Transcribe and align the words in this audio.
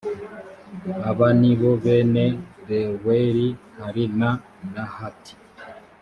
aba 1.09 1.27
ni 1.39 1.53
bo 1.59 1.71
bene 1.83 2.25
reweli 2.67 3.47
hari 3.77 4.03
na 4.19 4.29
nahati 4.73 5.33